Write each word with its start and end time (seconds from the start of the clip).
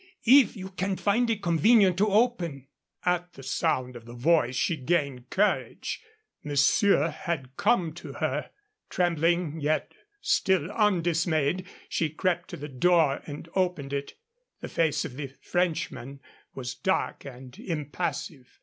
"If 0.25 0.55
you 0.57 0.69
can 0.71 0.95
find 0.97 1.29
it 1.29 1.43
convenient 1.43 1.95
to 1.99 2.07
open" 2.07 2.65
At 3.15 3.33
the 3.33 3.43
sound 3.43 3.95
of 3.95 4.05
the 4.05 4.15
voice 4.15 4.55
she 4.55 4.75
gained 4.75 5.29
courage. 5.29 6.01
Monsieur 6.43 7.09
had 7.09 7.55
come 7.55 7.93
to 7.93 8.13
her. 8.13 8.49
Trembling, 8.89 9.59
yet 9.59 9.93
still 10.19 10.71
undismayed, 10.71 11.67
she 11.87 12.09
crept 12.09 12.49
to 12.49 12.57
the 12.57 12.67
door 12.67 13.21
and 13.27 13.47
opened 13.53 13.93
it. 13.93 14.15
The 14.61 14.69
face 14.69 15.05
of 15.05 15.17
the 15.17 15.27
Frenchman 15.39 16.19
was 16.55 16.73
dark 16.73 17.23
and 17.23 17.59
impassive. 17.59 18.59